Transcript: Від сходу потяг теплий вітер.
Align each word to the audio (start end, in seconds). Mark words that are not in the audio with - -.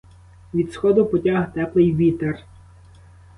Від 0.53 0.71
сходу 0.71 1.05
потяг 1.05 1.53
теплий 1.53 1.95
вітер. 1.95 2.43